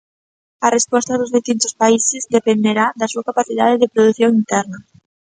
A 0.65 0.67
resposta 0.77 1.19
dos 1.19 1.33
distintos 1.37 1.73
países 1.81 2.21
dependerá 2.37 2.85
da 2.99 3.09
súa 3.11 3.27
capacidade 3.29 3.75
de 3.81 3.91
produción 3.93 4.31
interna. 4.41 4.77